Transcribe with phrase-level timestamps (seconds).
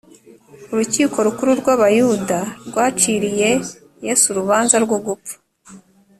[0.71, 3.49] urukiko rukuru rw’abayuda rwaciriye
[4.05, 5.35] yesu urubanza rwo gupfa